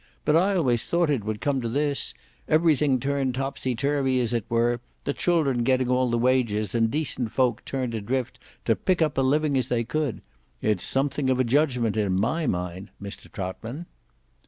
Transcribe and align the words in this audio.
But 0.25 0.35
I 0.35 0.55
always 0.55 0.83
thought 0.83 1.11
it 1.11 1.23
would 1.25 1.41
come 1.41 1.61
to 1.61 1.69
this; 1.69 2.15
everything 2.47 2.99
turned 2.99 3.35
topsy 3.35 3.75
turvy 3.75 4.19
as 4.19 4.33
it 4.33 4.45
were, 4.49 4.81
the 5.03 5.13
children 5.13 5.61
getting 5.63 5.89
all 5.91 6.09
the 6.09 6.17
wages, 6.17 6.73
and 6.73 6.89
decent 6.89 7.31
folk 7.31 7.63
turned 7.65 7.93
adrift 7.93 8.39
to 8.65 8.75
pick 8.75 9.03
up 9.03 9.15
a 9.19 9.21
living 9.21 9.55
as 9.55 9.67
they 9.67 9.83
could. 9.83 10.23
It's 10.59 10.83
something 10.83 11.29
of 11.29 11.39
a 11.39 11.43
judgment 11.43 11.97
in 11.97 12.19
my 12.19 12.47
mind, 12.47 12.89
Mr 12.99 13.31
Trotman." 13.31 13.85